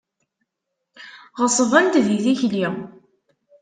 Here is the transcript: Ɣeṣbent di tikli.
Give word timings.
Ɣeṣbent 1.39 1.99
di 2.05 2.17
tikli. 2.23 2.67